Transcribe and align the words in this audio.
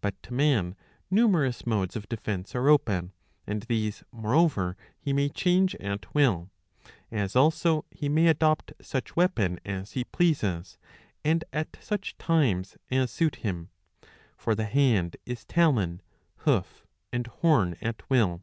But 0.00 0.20
to 0.24 0.34
man 0.34 0.74
numerous 1.08 1.64
modes 1.64 1.94
of 1.94 2.08
defence 2.08 2.52
are 2.56 2.68
open, 2.68 3.12
and 3.46 3.62
these 3.62 4.02
moreover 4.10 4.76
he 4.98 5.12
may 5.12 5.28
.change 5.28 5.76
at 5.76 6.12
will; 6.12 6.50
as 7.12 7.36
also 7.36 7.84
he 7.88 8.08
may 8.08 8.26
adopt 8.26 8.72
such 8.80 9.14
weapon 9.14 9.60
as 9.64 9.92
he 9.92 10.02
pleases, 10.02 10.78
and 11.24 11.44
at 11.52 11.76
such 11.80 12.18
times 12.18 12.76
as 12.90 13.12
suit 13.12 13.36
him. 13.36 13.68
For 14.36 14.56
the 14.56 14.64
hand 14.66 15.16
is 15.26 15.44
talon, 15.44 16.02
hoof, 16.38 16.84
and 17.12 17.28
horn, 17.28 17.76
at 17.80 18.02
will. 18.10 18.42